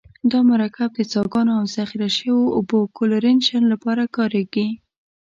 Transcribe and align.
دا 0.31 0.39
مرکب 0.49 0.89
د 0.95 1.01
څاګانو 1.13 1.51
او 1.59 1.65
ذخیره 1.75 2.09
شویو 2.15 2.39
اوبو 2.57 2.79
کلورینیشن 2.97 3.63
لپاره 3.73 4.03
کاریږي. 4.15 4.67